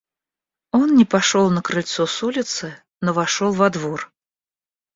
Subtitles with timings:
[0.71, 4.11] Он не пошел на крыльцо с улицы, но вошел во двор.